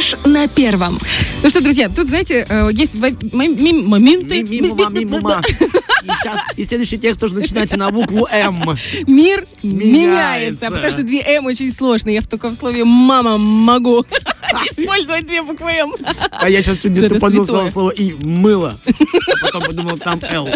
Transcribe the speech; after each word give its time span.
Фреш 0.00 0.16
на 0.24 0.48
первом. 0.48 0.98
Ну 1.42 1.50
что, 1.50 1.60
друзья, 1.60 1.90
тут, 1.90 2.08
знаете, 2.08 2.46
есть 2.72 2.94
моменты. 2.94 4.40
И 4.40 6.06
сейчас, 6.06 6.38
и 6.56 6.64
следующий 6.64 6.96
текст 6.96 7.20
тоже 7.20 7.34
начинается 7.34 7.76
на 7.76 7.90
букву 7.90 8.26
М. 8.30 8.78
Мир 9.06 9.44
Меняется. 9.62 9.92
меняется. 9.92 10.66
Потому 10.70 10.92
что 10.92 11.02
две 11.02 11.20
М 11.20 11.44
очень 11.44 11.70
сложные. 11.70 12.14
Я 12.14 12.22
в 12.22 12.26
таком 12.26 12.54
слове 12.54 12.84
мама 12.84 13.36
могу 13.36 14.06
использовать 14.70 15.26
две 15.26 15.42
буквы 15.42 15.70
М. 15.72 15.92
А 16.30 16.48
я 16.48 16.62
сейчас 16.62 16.78
чуть 16.78 16.96
не 16.96 17.06
тупанул 17.06 17.44
слово 17.44 17.90
И. 17.90 18.14
Мыло. 18.24 18.80
А 18.86 19.46
потом 19.46 19.62
подумал, 19.62 19.98
там 19.98 20.20
Л. 20.30 20.48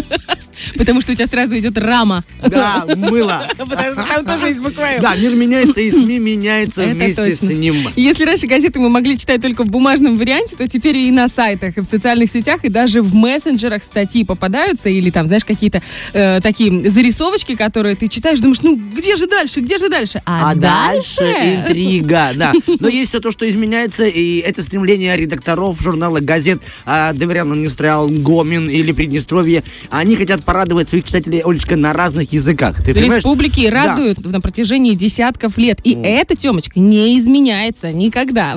Потому 0.77 1.01
что 1.01 1.11
у 1.11 1.15
тебя 1.15 1.27
сразу 1.27 1.57
идет 1.57 1.77
рама. 1.77 2.23
Да, 2.41 2.85
мыло. 2.95 3.47
Потому 3.57 3.91
что 3.91 4.05
там 4.07 4.25
тоже 4.25 4.47
есть 4.47 4.61
буква 4.61 4.83
М. 4.83 5.01
Да, 5.01 5.15
мир 5.15 5.33
меняется, 5.33 5.81
и 5.81 5.91
СМИ 5.91 6.19
меняется 6.19 6.83
Это 6.83 6.93
вместе 6.95 7.35
с 7.35 7.41
ним. 7.41 7.75
Если 7.95 8.23
раньше 8.25 8.47
газеты 8.47 8.79
мы 8.79 8.89
могли 8.89 9.17
читать 9.17 9.41
только 9.41 9.63
в 9.63 9.67
бумажном 9.67 10.17
варианте, 10.17 10.55
то 10.55 10.67
теперь 10.67 10.97
и 10.97 11.11
на 11.11 11.27
сайтах, 11.27 11.77
и 11.77 11.81
в 11.81 11.85
социальных 11.85 12.29
сетях, 12.29 12.63
и 12.63 12.69
даже 12.69 13.01
в 13.01 13.13
мессенджерах 13.15 13.83
статьи 13.83 14.23
попадаются, 14.23 14.89
или 14.89 15.09
там, 15.09 15.27
знаешь, 15.27 15.45
какие-то 15.45 15.81
э, 16.13 16.39
такие 16.41 16.89
зарисовочки, 16.89 17.55
которые 17.55 17.95
ты 17.95 18.07
читаешь, 18.07 18.39
думаешь, 18.39 18.61
ну 18.61 18.75
где 18.75 19.15
же 19.15 19.27
дальше, 19.27 19.61
где 19.61 19.77
же 19.77 19.89
дальше? 19.89 20.21
А 20.25 20.55
дальше 20.55 21.23
интрига, 21.23 22.31
да. 22.35 22.53
Но 22.79 22.87
есть 22.87 23.09
все 23.09 23.19
то, 23.19 23.31
что 23.31 23.49
изменяется, 23.49 24.05
и 24.05 24.39
это 24.39 24.61
стремление 24.61 25.15
редакторов 25.17 25.81
журнала 25.81 26.19
газет 26.19 26.61
а, 26.85 27.13
«Доверял 27.13 27.53
Индустриал», 27.53 28.09
«Гомин» 28.09 28.69
или 28.69 28.91
«Приднестровье». 28.91 29.63
Они 29.89 30.15
хотят 30.15 30.43
порадовать 30.45 30.89
своих 30.89 31.03
читателей, 31.05 31.39
Олечка, 31.39 31.75
на 31.75 31.93
разных 31.93 32.31
языках. 32.31 32.83
Ты 32.83 32.93
понимаешь? 32.93 33.23
Республики 33.23 33.69
Да. 33.69 33.87
радуют 33.87 34.23
на 34.25 34.39
протяжении 34.41 34.93
десятков 34.93 35.57
лет. 35.57 35.79
И 35.83 35.93
это, 35.93 36.35
Темочка, 36.35 36.79
не 36.79 37.17
изменяется 37.19 37.91
никогда. 37.91 38.55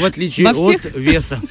В 0.00 0.04
отличие 0.04 0.52
всех- 0.52 0.84
от 0.86 0.96
веса. 0.96 1.40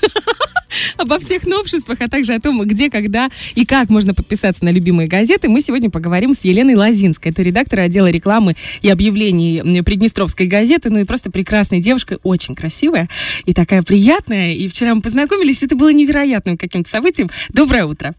Обо 0.97 1.19
всех 1.19 1.45
новшествах, 1.45 2.01
а 2.01 2.09
также 2.09 2.33
о 2.33 2.39
том, 2.41 2.61
где, 2.67 2.89
когда 2.89 3.29
и 3.53 3.65
как 3.65 3.89
можно 3.89 4.13
подписаться 4.13 4.65
на 4.65 4.69
любимые 4.69 5.07
газеты, 5.07 5.47
мы 5.47 5.61
сегодня 5.61 5.89
поговорим 5.89 6.33
с 6.33 6.43
Еленой 6.43 6.75
Лазинской. 6.75 7.31
Это 7.31 7.41
редактор 7.43 7.79
отдела 7.79 8.07
рекламы 8.09 8.55
и 8.81 8.89
объявлений 8.89 9.81
Приднестровской 9.83 10.47
газеты. 10.47 10.89
Ну 10.89 10.99
и 10.99 11.05
просто 11.05 11.31
прекрасная 11.31 11.79
девушка, 11.79 12.19
очень 12.23 12.55
красивая 12.55 13.07
и 13.45 13.53
такая 13.53 13.83
приятная. 13.83 14.51
И 14.53 14.67
вчера 14.67 14.93
мы 14.95 15.01
познакомились, 15.01 15.63
это 15.63 15.75
было 15.77 15.93
невероятным 15.93 16.57
каким-то 16.57 16.89
событием. 16.89 17.29
Доброе 17.53 17.85
утро. 17.85 18.13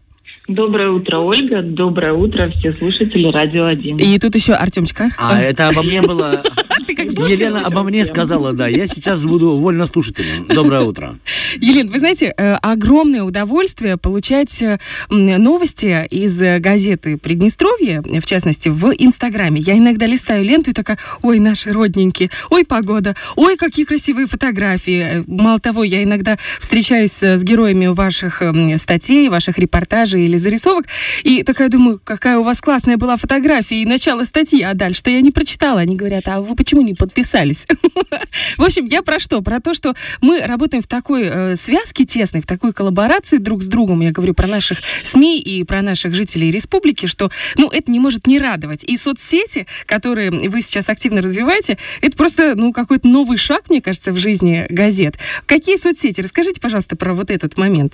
Доброе 0.47 0.91
утро, 0.91 1.17
Ольга. 1.17 1.61
Доброе 1.61 2.13
утро, 2.13 2.49
все 2.57 2.71
слушатели 2.71 3.27
Радио 3.27 3.65
1. 3.65 3.97
И 3.97 4.17
тут 4.17 4.33
еще 4.33 4.53
Артемчика. 4.53 5.11
А 5.17 5.41
это 5.41 5.67
обо 5.67 5.83
мне 5.83 6.01
было... 6.01 6.41
Ты 6.87 6.95
как 6.95 7.07
Елена 7.07 7.65
обо 7.65 7.83
мне 7.83 8.05
сказала, 8.05 8.53
да. 8.53 8.67
Я 8.67 8.87
сейчас 8.87 9.25
буду 9.25 9.57
вольнослушателем. 9.57 10.45
Доброе 10.45 10.81
утро. 10.83 11.19
Елена, 11.57 11.91
вы 11.91 11.99
знаете, 11.99 12.33
э, 12.37 12.53
огромное 12.61 13.23
удовольствие 13.23 13.97
получать 13.97 14.61
э, 14.61 14.79
новости 15.09 16.07
из 16.09 16.41
э, 16.41 16.59
газеты 16.59 17.17
Приднестровье, 17.17 18.01
в 18.01 18.25
частности, 18.25 18.69
в 18.69 18.93
Инстаграме. 18.97 19.59
Я 19.59 19.77
иногда 19.77 20.05
листаю 20.05 20.45
ленту 20.45 20.71
и 20.71 20.73
такая, 20.73 20.97
ой, 21.21 21.39
наши 21.39 21.73
родненькие, 21.73 22.29
ой, 22.49 22.63
погода, 22.63 23.17
ой, 23.35 23.57
какие 23.57 23.83
красивые 23.83 24.27
фотографии. 24.27 25.25
Мало 25.27 25.59
того, 25.59 25.83
я 25.83 26.01
иногда 26.03 26.37
встречаюсь 26.61 27.21
с 27.21 27.43
героями 27.43 27.87
ваших 27.87 28.41
статей, 28.77 29.27
ваших 29.27 29.57
репортажей 29.57 30.23
или 30.23 30.37
зарисовок, 30.37 30.85
и 31.23 31.43
такая 31.43 31.67
думаю, 31.67 31.99
какая 32.01 32.37
у 32.37 32.43
вас 32.43 32.61
классная 32.61 32.95
была 32.95 33.17
фотография 33.17 33.81
и 33.81 33.85
начало 33.85 34.23
статьи, 34.23 34.61
а 34.61 34.73
дальше-то 34.73 35.09
я 35.09 35.19
не 35.19 35.31
прочитала. 35.31 35.81
Они 35.81 35.97
говорят, 35.97 36.29
а 36.29 36.39
вы 36.39 36.55
почему 36.55 36.76
не 36.81 36.93
подписались? 36.93 37.65
В 38.57 38.63
общем, 38.63 38.87
я 38.87 39.01
про 39.01 39.19
что? 39.19 39.41
Про 39.41 39.59
то, 39.59 39.73
что 39.73 39.93
мы 40.21 40.41
работаем 40.41 40.83
в 40.83 40.87
такой 40.87 41.23
э, 41.23 41.55
связке 41.55 42.05
тесной, 42.05 42.41
в 42.41 42.45
такой 42.45 42.73
коллаборации 42.73 43.37
друг 43.37 43.63
с 43.63 43.67
другом. 43.67 44.01
Я 44.01 44.11
говорю 44.11 44.33
про 44.33 44.47
наших 44.47 44.79
СМИ 45.03 45.39
и 45.39 45.63
про 45.63 45.81
наших 45.81 46.13
жителей 46.13 46.51
республики, 46.51 47.05
что, 47.05 47.31
ну, 47.57 47.69
это 47.69 47.91
не 47.91 47.99
может 47.99 48.27
не 48.27 48.39
радовать. 48.39 48.83
И 48.83 48.97
соцсети, 48.97 49.67
которые 49.85 50.31
вы 50.31 50.61
сейчас 50.61 50.89
активно 50.89 51.21
развиваете, 51.21 51.77
это 52.01 52.15
просто, 52.17 52.55
ну, 52.55 52.73
какой-то 52.73 53.07
новый 53.07 53.37
шаг, 53.37 53.69
мне 53.69 53.81
кажется, 53.81 54.11
в 54.11 54.17
жизни 54.17 54.65
газет. 54.69 55.17
Какие 55.45 55.77
соцсети? 55.77 56.21
Расскажите, 56.21 56.61
пожалуйста, 56.61 56.95
про 56.95 57.13
вот 57.13 57.31
этот 57.31 57.57
момент. 57.57 57.93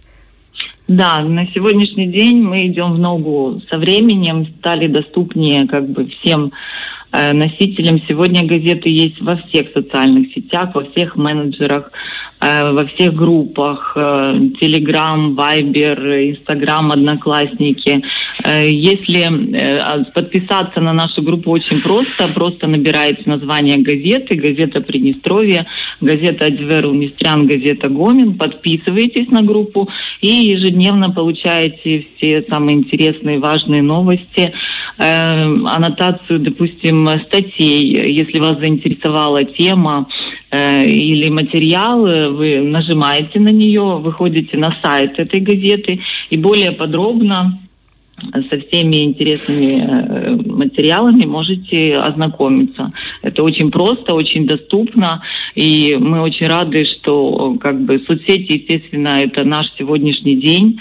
Да, 0.87 1.21
на 1.21 1.47
сегодняшний 1.47 2.07
день 2.07 2.41
мы 2.41 2.67
идем 2.67 2.93
в 2.93 2.99
ногу 2.99 3.61
со 3.69 3.77
временем, 3.77 4.45
стали 4.59 4.87
доступнее 4.87 5.65
как 5.65 5.89
бы 5.89 6.07
всем 6.07 6.51
э, 7.13 7.31
носителям. 7.31 8.01
Сегодня 8.05 8.43
газеты 8.43 8.89
есть 8.89 9.21
во 9.21 9.37
всех 9.37 9.67
социальных 9.73 10.33
сетях, 10.33 10.71
во 10.75 10.83
всех 10.83 11.15
менеджерах, 11.15 11.89
э, 12.41 12.73
во 12.73 12.85
всех 12.85 13.15
группах, 13.15 13.93
э, 13.95 13.99
Telegram, 14.59 15.33
Viber, 15.33 16.35
Instagram, 16.35 16.91
Одноклассники. 16.91 18.03
Если 18.45 19.21
а, 19.23 20.03
подписаться 20.13 20.81
на 20.81 20.91
нашу 20.91 21.21
группу 21.21 21.51
очень 21.51 21.81
просто, 21.81 22.27
просто 22.27 22.67
набираете 22.67 23.21
название 23.25 23.77
газеты, 23.77 24.35
газета 24.35 24.81
Приднестровье, 24.81 25.65
газета 26.01 26.47
Адверу 26.47 26.91
Мистрян, 26.91 27.45
газета 27.45 27.87
Гомин, 27.87 28.33
подписываетесь 28.33 29.29
на 29.29 29.43
группу 29.43 29.87
и 30.19 30.27
ежедневно 30.27 30.72
получаете 31.09 32.05
все 32.17 32.43
самые 32.49 32.77
интересные, 32.77 33.39
важные 33.39 33.81
новости, 33.81 34.53
э, 34.97 35.43
аннотацию, 35.65 36.39
допустим, 36.39 37.09
статей, 37.25 38.11
если 38.11 38.39
вас 38.39 38.59
заинтересовала 38.59 39.43
тема 39.43 40.07
э, 40.51 40.85
или 40.85 41.29
материал, 41.29 42.01
вы 42.01 42.61
нажимаете 42.61 43.39
на 43.39 43.49
нее, 43.49 43.99
выходите 44.03 44.57
на 44.57 44.75
сайт 44.81 45.19
этой 45.19 45.39
газеты 45.39 45.99
и 46.29 46.37
более 46.37 46.71
подробно 46.71 47.59
со 48.49 48.59
всеми 48.59 49.03
интересными 49.03 49.85
э, 49.85 50.35
материалами 50.45 51.25
можете 51.25 51.97
ознакомиться. 51.97 52.91
Это 53.21 53.43
очень 53.43 53.69
просто, 53.69 54.13
очень 54.13 54.45
доступно, 54.47 55.21
и 55.55 55.97
мы 55.99 56.21
очень 56.21 56.47
рады, 56.47 56.85
что 56.85 57.57
как 57.59 57.81
бы 57.81 58.03
соцсети, 58.07 58.53
естественно, 58.53 59.21
это 59.23 59.43
наш 59.43 59.71
сегодняшний 59.77 60.35
день, 60.35 60.79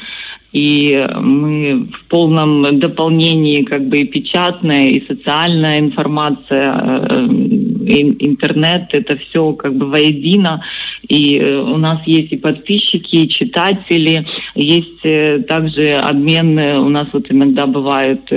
и 0.53 1.06
мы 1.19 1.88
в 1.92 2.08
полном 2.08 2.78
дополнении 2.78 3.62
как 3.62 3.88
бы 3.88 4.00
и 4.00 4.04
печатная, 4.04 4.88
и 4.91 5.06
социальная 5.06 5.78
информация, 5.80 6.74
э, 7.09 7.26
и 7.26 7.72
интернет, 7.88 8.88
это 8.93 9.16
все 9.16 9.53
как 9.53 9.75
бы 9.75 9.87
воедино. 9.87 10.62
И 11.09 11.38
э, 11.38 11.59
у 11.59 11.76
нас 11.76 12.00
есть 12.06 12.32
и 12.32 12.37
подписчики, 12.37 13.16
и 13.16 13.28
читатели, 13.28 14.26
есть 14.54 15.04
э, 15.04 15.41
также 15.41 15.94
обмен, 15.94 16.59
э, 16.59 16.78
у 16.78 16.88
нас 16.88 17.09
вот 17.12 17.31
иногда 17.31 17.66
бывают 17.66 18.32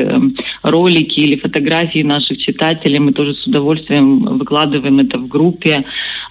ролики 0.64 1.20
или 1.20 1.36
фотографии 1.36 2.04
наших 2.04 2.38
читателей, 2.38 3.00
мы 3.00 3.14
тоже 3.14 3.34
с 3.36 3.46
удовольствием 3.48 4.38
выкладываем 4.38 5.00
это 5.00 5.18
в 5.18 5.28
группе. 5.28 5.86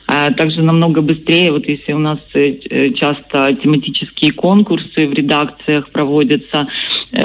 А 0.07 0.31
также 0.33 0.63
намного 0.63 1.01
быстрее, 1.01 1.51
вот 1.51 1.67
если 1.67 1.95
у 1.95 1.99
нас 1.99 2.19
часто 2.95 3.57
тематические 3.63 4.33
конкурсы 4.33 5.09
в 5.09 5.15
редакциях 5.15 5.89
проводятся, 5.89 6.69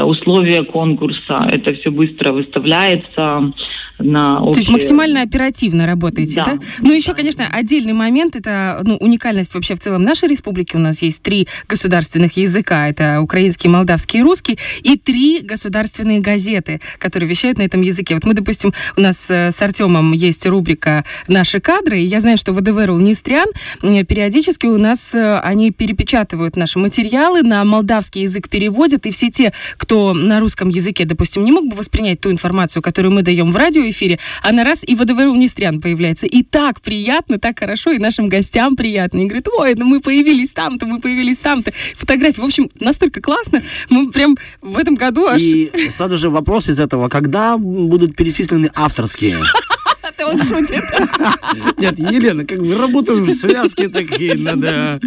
условия 0.01 0.63
конкурса, 0.63 1.45
это 1.51 1.73
все 1.73 1.91
быстро 1.91 2.31
выставляется 2.31 3.51
на 3.99 4.39
То 4.39 4.47
есть 4.49 4.59
общее- 4.61 4.73
максимально 4.73 5.21
оперативно 5.21 5.85
работаете, 5.85 6.35
да? 6.35 6.45
Да. 6.55 6.59
Ну, 6.79 6.91
еще, 6.93 7.13
конечно, 7.13 7.45
отдельный 7.51 7.93
момент, 7.93 8.35
это 8.35 8.81
ну, 8.83 8.95
уникальность 8.97 9.53
вообще 9.53 9.75
в 9.75 9.79
целом 9.79 10.03
нашей 10.03 10.29
республики. 10.29 10.75
У 10.75 10.79
нас 10.79 11.01
есть 11.01 11.21
три 11.21 11.47
государственных 11.67 12.37
языка, 12.37 12.87
это 12.89 13.19
украинский, 13.21 13.69
молдавский 13.69 14.19
и 14.19 14.23
русский, 14.23 14.57
и 14.83 14.97
три 14.97 15.41
государственные 15.41 16.19
газеты, 16.19 16.81
которые 16.97 17.29
вещают 17.29 17.57
на 17.57 17.63
этом 17.63 17.81
языке. 17.81 18.13
Вот 18.15 18.25
мы, 18.25 18.33
допустим, 18.33 18.73
у 18.97 19.01
нас 19.01 19.29
э, 19.29 19.51
с 19.51 19.61
Артемом 19.61 20.13
есть 20.13 20.45
рубрика 20.47 21.03
«Наши 21.27 21.59
кадры», 21.59 21.99
и 21.99 22.05
я 22.05 22.21
знаю, 22.21 22.37
что 22.37 22.53
ВДВ 22.53 22.85
Рулнистрян 22.85 23.47
м, 23.83 24.05
периодически 24.05 24.65
у 24.65 24.77
нас 24.77 25.13
э, 25.13 25.39
они 25.39 25.71
перепечатывают 25.71 26.55
наши 26.55 26.79
материалы, 26.79 27.41
на 27.43 27.63
молдавский 27.65 28.23
язык 28.23 28.49
переводят, 28.49 29.05
и 29.05 29.11
все 29.11 29.29
те, 29.29 29.53
кто 29.77 30.13
на 30.13 30.39
русском 30.39 30.69
языке, 30.69 31.05
допустим, 31.05 31.43
не 31.43 31.51
мог 31.51 31.67
бы 31.67 31.75
воспринять 31.75 32.19
ту 32.21 32.31
информацию, 32.31 32.81
которую 32.81 33.13
мы 33.13 33.21
даем 33.21 33.51
в 33.51 33.57
радиоэфире, 33.89 34.19
а 34.41 34.51
на 34.51 34.63
раз 34.63 34.83
и 34.83 34.95
ВДВ 34.95 35.25
Рулнистрян 35.25 35.81
появляется. 35.81 36.25
И 36.25 36.43
так 36.43 36.81
приятно, 36.81 37.39
так 37.39 37.59
хорошо, 37.59 37.91
и 37.91 37.97
нашим 37.97 38.29
гостям 38.29 38.75
приятно. 38.75 39.19
И 39.19 39.25
говорят, 39.25 39.47
ой, 39.47 39.75
ну 39.75 39.85
мы 39.85 39.99
появились 39.99 40.51
там-то, 40.51 40.85
мы 40.85 40.99
появились 40.99 41.37
там-то. 41.37 41.71
Фотографии, 41.95 42.41
в 42.41 42.45
общем, 42.45 42.69
настолько 42.79 43.21
классно. 43.21 43.61
Мы 43.89 44.11
прям 44.11 44.37
в 44.61 44.77
этом 44.77 44.95
году 44.95 45.25
аж... 45.27 45.41
И 45.41 45.89
сразу 45.89 46.17
же 46.17 46.29
вопрос 46.29 46.69
из 46.69 46.79
этого. 46.79 47.09
Когда 47.09 47.57
будут 47.57 48.15
перечислены 48.15 48.69
авторские? 48.73 49.39
Это 50.19 50.27
он 50.27 50.37
шутит. 50.37 50.83
Нет, 51.77 51.97
Елена, 51.97 52.45
как 52.45 52.59
бы 52.59 52.75
работаем 52.75 53.23
в 53.23 53.31
связке 53.31 53.87
такие, 53.87 54.35
надо... 54.35 54.99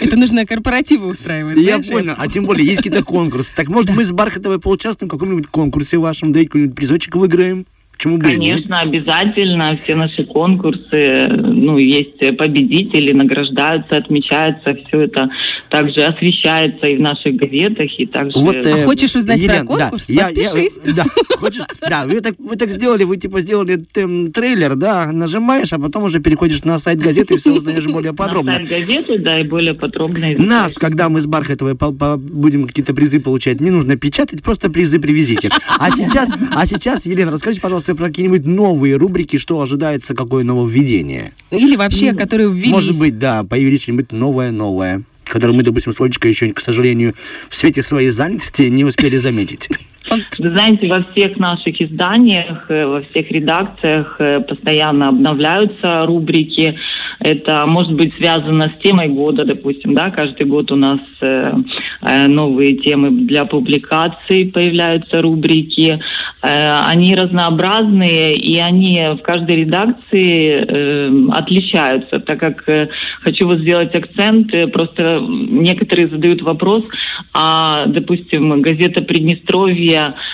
Это 0.00 0.16
нужно 0.16 0.44
корпоративы 0.46 1.06
устраивать. 1.06 1.56
Я 1.56 1.78
понял, 1.78 2.14
а 2.18 2.26
тем 2.26 2.44
более 2.44 2.66
есть 2.66 2.78
какие-то 2.78 3.04
конкурсы. 3.04 3.52
Так 3.54 3.68
может 3.68 3.90
мы 3.90 4.04
с 4.04 4.10
Бархатовой 4.10 4.58
поучаствуем 4.58 5.08
в 5.08 5.12
каком-нибудь 5.12 5.46
конкурсе 5.46 5.98
вашем, 5.98 6.32
да 6.32 6.40
и 6.40 6.46
какой-нибудь 6.46 6.74
призочек 6.74 7.14
выиграем? 7.14 7.66
Почему 8.00 8.16
бы 8.16 8.24
Конечно, 8.24 8.80
обязательно. 8.80 9.76
Все 9.76 9.94
наши 9.94 10.24
конкурсы, 10.24 11.28
ну, 11.28 11.76
есть 11.76 12.16
победители, 12.38 13.12
награждаются, 13.12 13.98
отмечаются. 13.98 14.74
Все 14.86 15.02
это 15.02 15.28
также 15.68 16.04
освещается 16.04 16.86
и 16.86 16.96
в 16.96 17.00
наших 17.00 17.36
газетах, 17.36 17.90
и 17.98 18.06
также... 18.06 18.38
Вот, 18.38 18.54
э, 18.54 18.84
а 18.84 18.86
хочешь 18.86 19.14
узнать 19.14 19.38
Елена, 19.38 19.66
про 19.66 19.76
конкурс? 19.76 20.06
Да, 20.08 20.28
Подпишись. 20.28 20.80
Я, 20.82 20.92
да, 20.94 21.04
хочешь, 21.36 21.62
да 21.90 22.06
вы, 22.06 22.22
так, 22.22 22.36
вы 22.38 22.56
так 22.56 22.70
сделали, 22.70 23.04
вы 23.04 23.18
типа 23.18 23.42
сделали 23.42 23.78
эм, 23.96 24.32
трейлер, 24.32 24.76
да, 24.76 25.12
нажимаешь, 25.12 25.70
а 25.74 25.78
потом 25.78 26.04
уже 26.04 26.20
переходишь 26.20 26.64
на 26.64 26.78
сайт 26.78 27.00
газеты 27.00 27.34
и 27.34 27.36
все 27.36 27.52
узнаешь 27.52 27.84
более 27.84 28.12
подробно. 28.14 28.52
На 28.52 28.64
сайт 28.64 28.70
газеты, 28.70 29.18
да, 29.18 29.40
и 29.40 29.44
более 29.44 29.74
подробно. 29.74 30.26
Нас, 30.38 30.72
когда 30.78 31.10
мы 31.10 31.20
с 31.20 31.26
Бархатовой 31.26 31.74
будем 31.74 32.66
какие-то 32.66 32.94
призы 32.94 33.20
получать, 33.20 33.60
не 33.60 33.68
нужно 33.68 33.96
печатать, 33.96 34.42
просто 34.42 34.70
призы 34.70 34.98
привезите. 34.98 35.50
А 35.78 35.90
сейчас, 35.90 36.30
а 36.54 36.66
сейчас, 36.66 37.04
Елена, 37.04 37.30
расскажите, 37.30 37.60
пожалуйста, 37.60 37.89
про 37.94 38.06
какие-нибудь 38.06 38.46
новые 38.46 38.96
рубрики, 38.96 39.38
что 39.38 39.60
ожидается, 39.60 40.14
какое 40.14 40.44
нововведение? 40.44 41.32
Или 41.50 41.76
вообще, 41.76 42.12
ну, 42.12 42.18
которые 42.18 42.52
ввелись. 42.52 42.70
Может 42.70 42.98
быть, 42.98 43.18
да, 43.18 43.44
появились 43.44 43.82
что-нибудь 43.82 44.12
новое-новое, 44.12 45.02
которое 45.24 45.52
мы, 45.52 45.62
допустим, 45.62 45.92
с 45.92 46.00
Олечкой 46.00 46.30
еще, 46.30 46.52
к 46.52 46.60
сожалению, 46.60 47.14
в 47.48 47.54
свете 47.54 47.82
своей 47.82 48.10
занятости 48.10 48.62
не 48.62 48.84
успели 48.84 49.16
заметить. 49.18 49.68
Вы 50.08 50.50
знаете, 50.50 50.88
во 50.88 51.04
всех 51.12 51.38
наших 51.38 51.80
изданиях, 51.80 52.66
э, 52.68 52.86
во 52.86 53.02
всех 53.02 53.30
редакциях 53.30 54.16
э, 54.18 54.40
постоянно 54.40 55.08
обновляются 55.08 56.06
рубрики. 56.06 56.74
Это 57.18 57.64
может 57.66 57.92
быть 57.92 58.14
связано 58.16 58.72
с 58.74 58.82
темой 58.82 59.08
года, 59.08 59.44
допустим, 59.44 59.94
да, 59.94 60.10
каждый 60.10 60.46
год 60.46 60.72
у 60.72 60.76
нас 60.76 61.00
э, 61.20 61.52
новые 62.28 62.76
темы 62.76 63.10
для 63.10 63.44
публикаций 63.44 64.46
появляются 64.46 65.20
рубрики. 65.22 66.00
Они 66.40 67.14
разнообразные 67.14 68.36
и 68.36 68.58
они 68.58 69.08
в 69.18 69.22
каждой 69.22 69.56
редакции 69.56 71.30
отличаются, 71.30 72.18
так 72.20 72.40
как 72.40 72.64
хочу 73.20 73.46
вот 73.46 73.58
сделать 73.58 73.94
акцент, 73.94 74.50
просто 74.72 75.22
некоторые 75.28 76.08
задают 76.08 76.40
вопрос, 76.40 76.84
а, 77.34 77.84
допустим, 77.86 78.62
газета 78.62 79.02
Приднестровье 79.02 79.89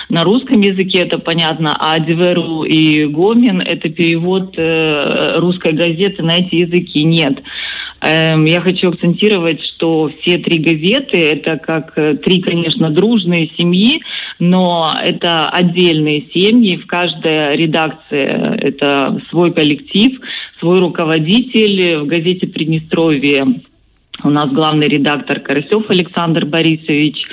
на 0.09 0.23
русском 0.23 0.61
языке, 0.61 0.99
это 0.99 1.19
понятно, 1.19 1.75
а 1.79 1.99
Диверу 1.99 2.63
и 2.63 3.05
Гомин– 3.05 3.61
это 3.65 3.89
перевод 3.89 4.53
э, 4.57 5.37
русской 5.37 5.73
газеты 5.73 6.23
на 6.23 6.37
эти 6.37 6.55
языки. 6.55 7.03
Нет. 7.03 7.41
Эм, 8.01 8.45
я 8.45 8.61
хочу 8.61 8.89
акцентировать, 8.89 9.63
что 9.63 10.11
все 10.19 10.37
три 10.37 10.59
газеты– 10.59 11.17
это 11.31 11.57
как 11.57 11.93
э, 11.95 12.15
три, 12.15 12.41
конечно, 12.41 12.89
дружные 12.89 13.49
семьи, 13.57 14.01
но 14.39 14.93
это 15.03 15.49
отдельные 15.49 16.25
семьи. 16.33 16.77
В 16.77 16.85
каждой 16.85 17.55
редакции 17.55 18.57
это 18.61 19.19
свой 19.29 19.51
коллектив, 19.51 20.19
свой 20.59 20.79
руководитель. 20.79 21.97
В 21.97 22.05
газете 22.05 22.47
«Приднестровье» 22.47 23.45
у 24.23 24.29
нас 24.29 24.49
главный 24.51 24.87
редактор 24.87 25.39
Карасев 25.39 25.89
Александр 25.89 26.45
Борисович. 26.45 27.27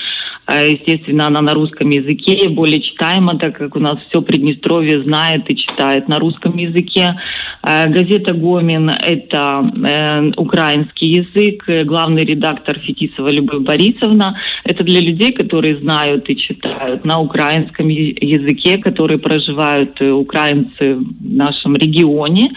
А, 0.46 0.60
естественно, 0.60 1.26
она 1.28 1.40
на 1.40 1.54
русском 1.54 1.88
языке, 1.88 2.48
более 2.50 2.80
читаема, 2.80 3.38
так 3.38 3.56
как 3.56 3.76
у 3.76 3.80
нас 3.80 3.98
все 4.08 4.20
Приднестровье 4.20 5.02
знает 5.02 5.50
и 5.50 5.56
читает 5.56 6.08
на 6.08 6.18
русском 6.18 6.56
языке. 6.58 7.18
А, 7.62 7.86
газета 7.86 8.34
«Гомин»— 8.34 8.90
это 9.06 9.64
э, 9.86 10.32
украинский 10.36 11.08
язык. 11.08 11.64
Главный 11.86 12.24
редактор 12.24 12.78
Фетисова 12.78 13.30
Любовь 13.30 13.62
Борисовна. 13.62 14.38
Это 14.64 14.84
для 14.84 15.00
людей, 15.00 15.32
которые 15.32 15.78
знают 15.78 16.28
и 16.28 16.36
читают 16.36 17.04
на 17.06 17.20
украинском 17.20 17.88
языке, 17.88 18.76
которые 18.76 19.18
проживают 19.18 20.00
э, 20.00 20.10
украинцы 20.10 20.96
в 20.96 21.34
нашем 21.34 21.74
регионе. 21.76 22.52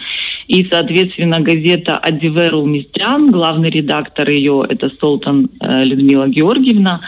И, 0.46 0.66
соответственно, 0.70 1.40
газета 1.40 1.96
«Адиверу 1.96 2.66
Мистрян», 2.66 3.30
главный 3.30 3.70
редактор 3.70 4.17
ее— 4.26 4.64
это 4.68 4.90
Солтан 5.00 5.50
э, 5.60 5.84
Людмила 5.84 6.26
Георгиевна. 6.26 7.02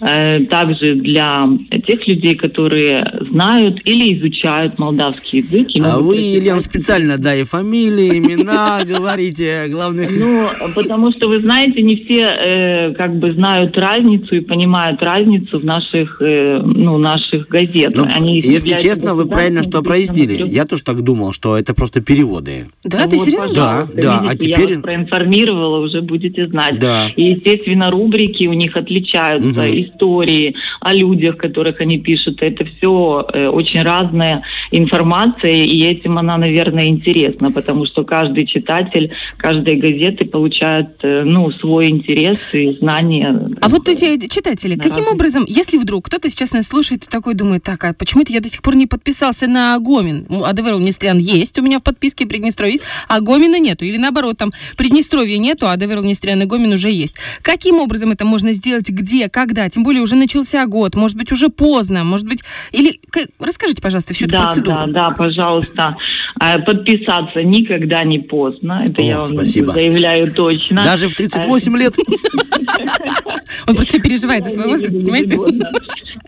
Э, 0.00 0.40
также 0.46 0.94
для 0.94 1.46
тех 1.86 2.06
людей, 2.06 2.34
которые 2.34 3.04
знают 3.30 3.80
или 3.84 4.18
изучают 4.18 4.78
молдавский 4.78 5.40
язык. 5.40 5.68
А 5.84 5.98
вы, 5.98 6.16
Елена, 6.16 6.60
специально, 6.60 7.18
да, 7.18 7.34
и 7.34 7.44
фамилии, 7.44 8.18
имена 8.18 8.80
говорите, 8.88 9.66
главных... 9.68 10.10
Ну, 10.18 10.48
потому 10.74 11.12
что, 11.12 11.28
вы 11.28 11.42
знаете, 11.42 11.82
не 11.82 11.96
все 11.96 12.30
э, 12.30 12.92
как 12.94 13.18
бы 13.18 13.32
знают 13.32 13.76
разницу 13.76 14.36
и 14.36 14.40
понимают 14.40 15.02
разницу 15.02 15.58
в 15.58 15.64
наших, 15.64 16.22
э, 16.22 16.62
ну, 16.64 16.96
наших 16.96 17.48
газетах. 17.48 18.08
Ну, 18.18 18.26
если 18.34 18.78
честно, 18.78 19.14
вы 19.14 19.26
правильно 19.26 19.62
что 19.62 19.82
прояснили. 19.82 20.48
Я 20.48 20.64
тоже 20.64 20.82
так 20.82 21.02
думал, 21.02 21.32
что 21.32 21.58
это 21.58 21.74
просто 21.74 22.00
переводы. 22.00 22.68
Да, 22.84 23.06
ты 23.06 23.16
вот, 23.16 23.26
серьезно? 23.26 23.54
Да, 23.54 23.88
да. 23.94 24.24
А 24.26 24.34
теперь... 24.34 24.60
Я 24.60 24.74
вас 24.76 24.82
проинформировала, 24.82 25.80
уже 25.80 26.00
будете 26.00 26.44
знать. 26.44 26.78
Да. 26.78 27.08
И, 27.16 27.24
естественно, 27.24 27.90
рубрики 27.90 28.46
у 28.46 28.54
них 28.54 28.76
отличаются. 28.76 29.89
Истории, 29.90 30.54
о 30.80 30.92
людях, 30.94 31.36
которых 31.36 31.80
они 31.80 31.98
пишут. 31.98 32.42
Это 32.42 32.64
все 32.64 33.26
э, 33.32 33.48
очень 33.48 33.82
разная 33.82 34.42
информация, 34.70 35.64
и 35.64 35.82
этим 35.84 36.18
она, 36.18 36.36
наверное, 36.36 36.88
интересна, 36.88 37.50
потому 37.50 37.86
что 37.86 38.04
каждый 38.04 38.46
читатель 38.46 39.12
каждой 39.36 39.76
газеты 39.76 40.26
получает 40.26 40.88
э, 41.02 41.22
ну, 41.24 41.50
свой 41.52 41.88
интерес 41.88 42.38
и 42.52 42.72
знания. 42.72 43.34
А 43.60 43.68
вот 43.68 43.88
эти 43.88 44.28
читатели, 44.28 44.76
каким 44.76 44.90
разные... 44.90 45.14
образом, 45.14 45.44
если 45.46 45.78
вдруг 45.78 46.06
кто-то 46.06 46.28
сейчас 46.28 46.52
нас 46.52 46.68
слушает 46.68 47.04
и 47.04 47.06
такой 47.06 47.34
думает, 47.34 47.62
так, 47.62 47.84
а 47.84 47.92
почему-то 47.92 48.32
я 48.32 48.40
до 48.40 48.48
сих 48.48 48.62
пор 48.62 48.74
не 48.74 48.86
подписался 48.86 49.46
на 49.46 49.78
Гомин? 49.78 50.26
АДВР 50.44 50.74
Унестрян 50.74 51.18
есть 51.18 51.58
у 51.58 51.62
меня 51.62 51.78
в 51.78 51.82
подписке 51.82 52.26
Приднестровье 52.26 52.74
есть, 52.74 52.84
а 53.08 53.20
Гомина 53.20 53.58
нету. 53.58 53.84
Или 53.84 53.96
наоборот, 53.96 54.38
там 54.38 54.52
Приднестровья 54.76 55.38
нету, 55.38 55.66
а 55.66 55.72
АДВР 55.72 55.98
Унестрян 55.98 56.40
и 56.42 56.46
Гомин 56.46 56.72
уже 56.72 56.90
есть. 56.90 57.14
Каким 57.42 57.76
образом 57.76 58.12
это 58.12 58.24
можно 58.24 58.52
сделать, 58.52 58.88
где, 58.90 59.28
когда? 59.28 59.68
Тем 59.68 59.79
более 59.82 60.02
уже 60.02 60.16
начался 60.16 60.66
год, 60.66 60.94
может 60.96 61.16
быть, 61.16 61.32
уже 61.32 61.48
поздно, 61.48 62.04
может 62.04 62.26
быть... 62.26 62.40
Или 62.72 63.00
расскажите, 63.38 63.82
пожалуйста, 63.82 64.14
всю 64.14 64.26
эту 64.26 64.34
да, 64.34 64.44
процедуру. 64.44 64.76
Да, 64.76 64.86
да, 64.86 65.10
пожалуйста. 65.10 65.96
А, 66.38 66.58
подписаться 66.58 67.42
никогда 67.42 68.04
не 68.04 68.18
поздно. 68.18 68.84
Это 68.86 69.02
О, 69.02 69.04
я 69.04 69.18
вам 69.18 69.28
спасибо. 69.28 69.72
заявляю 69.72 70.32
точно. 70.32 70.84
Даже 70.84 71.08
в 71.08 71.14
38 71.14 71.76
лет? 71.76 71.94
Он 73.66 73.74
просто 73.74 73.98
переживает 74.00 74.44
за 74.44 74.50
свой 74.50 74.66
возраст, 74.66 74.92
понимаете? 74.92 75.36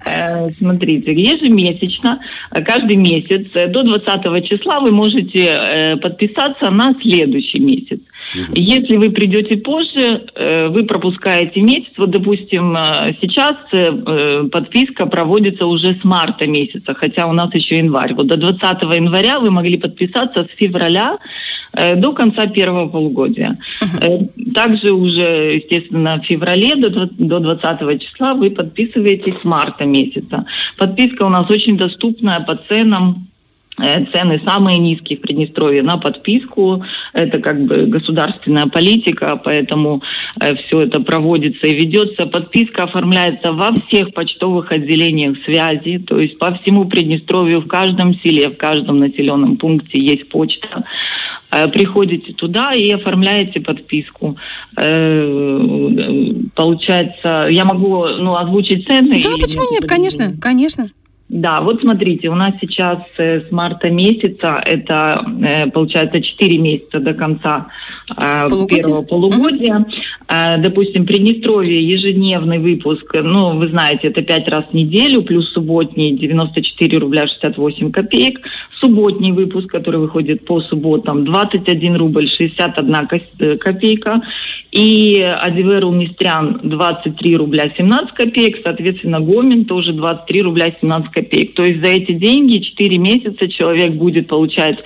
Э, 0.04 0.50
смотрите, 0.58 1.12
ежемесячно, 1.12 2.20
каждый 2.64 2.96
месяц 2.96 3.46
до 3.52 3.82
20 3.82 4.48
числа 4.48 4.80
вы 4.80 4.90
можете 4.90 5.44
э, 5.44 5.96
подписаться 5.96 6.70
на 6.70 6.94
следующий 7.00 7.60
месяц. 7.60 8.00
Если 8.54 8.96
вы 8.96 9.10
придете 9.10 9.56
позже, 9.56 10.22
э, 10.34 10.68
вы 10.68 10.84
пропускаете 10.84 11.60
месяц. 11.60 11.92
Вот, 11.96 12.10
допустим, 12.10 12.76
э, 12.76 13.14
сейчас 13.20 13.56
э, 13.72 14.44
подписка 14.50 15.06
проводится 15.06 15.66
уже 15.66 15.94
с 16.00 16.04
марта 16.04 16.46
месяца, 16.46 16.94
хотя 16.94 17.26
у 17.26 17.32
нас 17.32 17.54
еще 17.54 17.78
январь. 17.78 18.14
Вот 18.14 18.26
до 18.26 18.36
20 18.36 18.82
января 18.94 19.38
вы 19.38 19.50
могли 19.50 19.76
подписаться 19.76 20.44
с 20.44 20.58
февраля 20.58 21.18
до 21.96 22.12
конца 22.12 22.46
первого 22.46 22.88
полугодия. 22.88 23.56
Также 24.54 24.92
уже, 24.92 25.54
естественно, 25.56 26.20
в 26.22 26.26
феврале 26.26 26.76
до 26.76 27.40
20 27.40 28.02
числа 28.02 28.34
вы 28.34 28.50
подписываетесь 28.50 29.40
с 29.40 29.44
марта 29.44 29.84
месяца. 29.84 30.44
Подписка 30.76 31.24
у 31.24 31.28
нас 31.28 31.50
очень 31.50 31.76
доступная 31.76 32.40
по 32.40 32.56
ценам 32.68 33.26
цены 33.78 34.40
самые 34.44 34.78
низкие 34.78 35.18
в 35.18 35.22
Приднестровье 35.22 35.82
на 35.82 35.96
подписку. 35.96 36.84
Это 37.12 37.38
как 37.38 37.64
бы 37.64 37.86
государственная 37.86 38.66
политика, 38.66 39.40
поэтому 39.42 40.02
э, 40.40 40.54
все 40.56 40.82
это 40.82 41.00
проводится 41.00 41.66
и 41.66 41.74
ведется. 41.74 42.26
Подписка 42.26 42.84
оформляется 42.84 43.52
во 43.52 43.72
всех 43.80 44.12
почтовых 44.12 44.72
отделениях 44.72 45.38
связи, 45.44 45.98
то 45.98 46.18
есть 46.18 46.38
по 46.38 46.52
всему 46.54 46.84
Приднестровью, 46.84 47.60
в 47.60 47.66
каждом 47.66 48.14
селе, 48.20 48.50
в 48.50 48.56
каждом 48.56 48.98
населенном 48.98 49.56
пункте 49.56 49.98
есть 49.98 50.28
почта. 50.28 50.84
Э, 51.50 51.68
приходите 51.68 52.34
туда 52.34 52.74
и 52.74 52.90
оформляете 52.90 53.60
подписку. 53.60 54.36
Получается, 56.54 57.46
я 57.50 57.64
могу 57.64 58.06
ну, 58.06 58.36
озвучить 58.36 58.86
цены? 58.86 59.22
Да, 59.22 59.30
почему 59.40 59.70
нет? 59.70 59.86
Конечно, 59.86 60.34
конечно. 60.40 60.90
Да, 61.32 61.62
вот 61.62 61.80
смотрите, 61.80 62.28
у 62.28 62.34
нас 62.34 62.52
сейчас 62.60 62.98
э, 63.16 63.40
с 63.40 63.50
марта 63.50 63.88
месяца, 63.88 64.62
это 64.66 65.24
э, 65.42 65.66
получается 65.70 66.20
4 66.20 66.58
месяца 66.58 67.00
до 67.00 67.14
конца 67.14 67.68
э, 68.14 68.48
Полугодие? 68.50 68.82
первого 68.82 69.02
полугодия. 69.02 69.86
Mm-hmm. 70.28 70.58
Допустим, 70.58 71.06
Приднестровье 71.06 71.82
ежедневный 71.82 72.58
выпуск, 72.58 73.14
ну, 73.14 73.56
вы 73.56 73.68
знаете, 73.68 74.08
это 74.08 74.20
5 74.20 74.48
раз 74.50 74.64
в 74.70 74.74
неделю, 74.74 75.22
плюс 75.22 75.50
субботний 75.52 76.12
94 76.12 76.98
рубля 76.98 77.26
68 77.26 77.90
копеек. 77.92 78.46
Субботний 78.78 79.32
выпуск, 79.32 79.68
который 79.68 80.00
выходит 80.00 80.44
по 80.44 80.60
субботам, 80.60 81.24
21 81.24 81.96
рубль 81.96 82.28
61 82.28 83.58
копейка. 83.58 84.20
И 84.70 85.22
Адиверу 85.40 85.90
Мистрян 85.92 86.60
23 86.62 87.36
рубля 87.36 87.70
17 87.74 88.12
копеек, 88.12 88.60
соответственно, 88.62 89.20
Гомин 89.20 89.64
тоже 89.64 89.92
23 89.92 90.42
рубля 90.42 90.74
17 90.78 91.06
копеек 91.10 91.21
копеек. 91.22 91.54
То 91.54 91.64
есть 91.64 91.80
за 91.80 91.88
эти 91.88 92.12
деньги 92.12 92.58
4 92.58 92.98
месяца 92.98 93.48
человек 93.48 93.92
будет 93.92 94.28
получать 94.28 94.78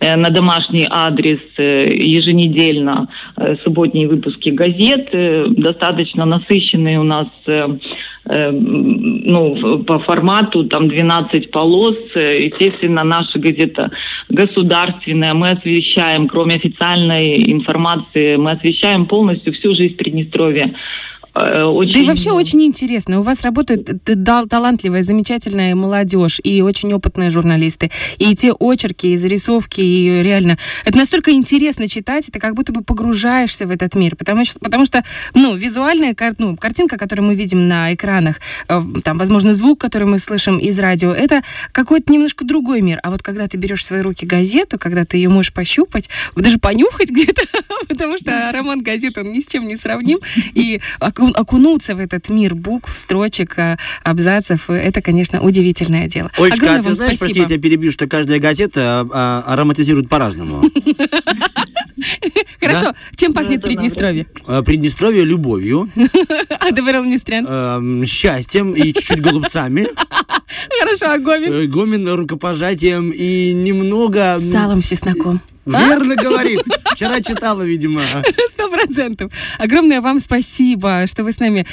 э, 0.00 0.16
на 0.16 0.30
домашний 0.30 0.86
адрес 0.90 1.40
э, 1.56 1.92
еженедельно 1.94 3.08
э, 3.36 3.56
субботние 3.64 4.08
выпуски 4.08 4.50
газет, 4.50 5.10
достаточно 5.56 6.24
насыщенные 6.24 7.00
у 7.00 7.04
нас 7.04 7.26
ну, 8.26 9.82
по 9.84 9.98
формату 9.98 10.64
там 10.64 10.88
12 10.88 11.50
полос. 11.50 11.96
Естественно, 12.14 13.02
наша 13.02 13.38
газета 13.38 13.90
государственная. 14.28 15.34
Мы 15.34 15.50
освещаем, 15.50 16.28
кроме 16.28 16.56
официальной 16.56 17.50
информации, 17.50 18.36
мы 18.36 18.52
освещаем 18.52 19.06
полностью 19.06 19.52
всю 19.52 19.74
жизнь 19.74 19.96
Приднестровья. 19.96 20.72
Э, 21.34 21.64
Очень... 21.64 21.92
Да 21.94 22.00
и 22.00 22.04
вообще 22.06 22.30
очень 22.32 22.62
интересно. 22.62 23.20
У 23.20 23.22
вас 23.22 23.42
работает 23.42 23.88
талантливая, 24.04 25.02
замечательная 25.02 25.74
молодежь 25.74 26.40
и 26.42 26.62
очень 26.62 26.92
опытные 26.92 27.30
журналисты. 27.30 27.90
И 28.18 28.34
те 28.34 28.52
очерки, 28.52 29.12
и 29.12 29.16
зарисовки, 29.16 29.80
и 29.80 30.22
реально... 30.22 30.58
Это 30.84 30.98
настолько 30.98 31.30
интересно 31.32 31.88
читать, 31.88 32.28
это 32.28 32.38
как 32.38 32.54
будто 32.54 32.72
бы 32.72 32.82
погружаешься 32.82 33.66
в 33.66 33.70
этот 33.70 33.94
мир. 33.94 34.16
Потому 34.16 34.44
что, 34.44 34.58
потому 34.60 34.84
что 34.84 35.04
ну, 35.34 35.54
визуальная 35.54 36.14
кар- 36.14 36.34
ну, 36.38 36.56
картинка, 36.56 36.98
которую 36.98 37.28
мы 37.28 37.34
видим 37.34 37.68
на 37.68 37.94
экранах, 37.94 38.40
э, 38.68 38.80
там, 39.04 39.18
возможно, 39.18 39.54
звук, 39.54 39.80
который 39.80 40.06
мы 40.06 40.18
слышим 40.18 40.58
из 40.58 40.78
радио, 40.78 41.12
это 41.12 41.42
какой-то 41.72 42.12
немножко 42.12 42.44
другой 42.44 42.80
мир. 42.82 43.00
А 43.02 43.10
вот 43.10 43.22
когда 43.22 43.46
ты 43.48 43.56
берешь 43.56 43.82
в 43.82 43.86
свои 43.86 44.00
руки 44.00 44.26
газету, 44.26 44.78
когда 44.78 45.04
ты 45.04 45.16
ее 45.16 45.28
можешь 45.28 45.52
пощупать, 45.52 46.08
даже 46.36 46.58
понюхать 46.58 47.10
где-то, 47.10 47.42
потому 47.88 48.18
что 48.18 48.48
аромат 48.48 48.82
газеты, 48.82 49.20
он 49.20 49.32
ни 49.32 49.40
с 49.40 49.46
чем 49.48 49.66
не 49.66 49.76
сравним, 49.76 50.18
и 50.54 50.80
оку- 50.98 51.19
окунуться 51.34 51.94
в 51.94 51.98
этот 52.00 52.28
мир 52.28 52.54
букв, 52.54 52.90
строчек, 52.96 53.58
э, 53.58 53.76
абзацев, 54.02 54.70
э, 54.70 54.74
это, 54.74 55.02
конечно, 55.02 55.40
удивительное 55.42 56.08
дело. 56.08 56.30
Олечка, 56.38 56.56
Огромное 56.56 56.80
а 56.80 56.84
ты 56.84 56.94
знаешь, 56.94 57.18
прости, 57.18 57.38
я 57.38 57.44
спасибо. 57.44 57.48
тебя 57.48 57.70
перебью, 57.70 57.92
что 57.92 58.06
каждая 58.06 58.38
газета 58.38 59.00
а, 59.12 59.42
а, 59.46 59.52
ароматизирует 59.52 60.08
по-разному. 60.08 60.62
Хорошо, 62.60 62.94
чем 63.16 63.32
пахнет 63.32 63.58
это 63.58 63.66
Приднестровье? 63.66 64.26
А, 64.46 64.62
Приднестровье 64.62 65.24
любовью, 65.24 65.90
А, 66.58 66.70
Давырал 66.72 67.04
Нестрян. 67.04 67.46
эм, 67.46 68.04
счастьем 68.06 68.72
и 68.72 68.92
чуть-чуть 68.92 69.20
голубцами. 69.20 69.88
Хорошо, 70.80 71.12
а 71.12 71.18
Гомин? 71.18 71.52
Э, 71.52 71.66
Гомин 71.66 72.08
рукопожатием 72.08 73.10
и 73.10 73.52
немного... 73.52 74.38
Салом 74.40 74.82
с 74.82 74.88
чесноком. 74.88 75.40
Верно 75.66 76.16
говорит. 76.16 76.62
Вчера 77.00 77.22
читала, 77.22 77.62
видимо. 77.62 78.02
Сто 78.50 78.68
процентов. 78.68 79.32
Огромное 79.58 80.02
вам 80.02 80.20
спасибо, 80.20 81.06
что 81.06 81.24
вы 81.24 81.32
с 81.32 81.40
нами 81.40 81.64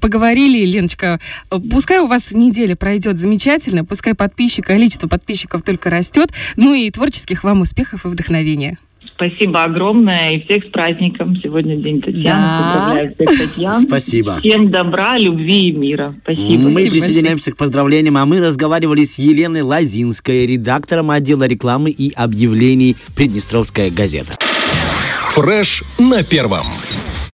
поговорили, 0.00 0.66
Леночка. 0.66 1.20
Э, 1.52 1.60
Пускай 1.70 2.00
у 2.00 2.08
вас 2.08 2.32
неделя 2.32 2.74
пройдет 2.74 3.16
замечательно, 3.16 3.84
пускай 3.84 4.14
подписчик, 4.14 4.66
количество 4.66 5.06
подписчиков 5.06 5.62
только 5.62 5.88
растет. 5.88 6.32
Ну 6.56 6.74
и 6.74 6.90
творческих 6.90 7.44
вам 7.44 7.60
успехов 7.60 8.04
и 8.04 8.08
вдохновения. 8.08 8.76
Спасибо 9.14 9.62
огромное 9.62 10.32
и 10.32 10.44
всех 10.44 10.64
с 10.64 10.70
праздником. 10.70 11.36
Сегодня 11.36 11.76
День 11.76 12.00
Татьяны. 12.00 12.24
Да. 12.24 12.72
Поздравляю 12.72 13.14
всех 13.14 13.38
Татьян. 13.50 13.82
Спасибо. 13.82 14.40
Всем 14.40 14.70
добра, 14.72 15.16
любви 15.16 15.68
и 15.68 15.72
мира. 15.76 16.12
Спасибо. 16.24 16.64
Мы 16.64 16.72
Спасибо 16.72 16.90
присоединяемся 16.90 17.52
к 17.52 17.56
поздравлениям, 17.56 18.16
а 18.16 18.26
мы 18.26 18.40
разговаривали 18.40 19.04
с 19.04 19.16
Еленой 19.20 19.62
Лазинской, 19.62 20.44
редактором 20.46 21.12
отдела 21.12 21.44
рекламы 21.44 21.90
и 21.90 22.12
объявлений 22.16 22.96
Приднестровская 23.14 23.92
газета. 23.92 24.32
Фреш 25.34 25.82
на 25.98 26.22
первом. 26.22 26.66